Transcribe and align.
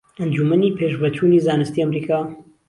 ئەنجوومەنی 0.19 0.75
پێشڤەچوونی 0.77 1.43
زانستی 1.45 1.81
ئەمریكا 1.83 2.19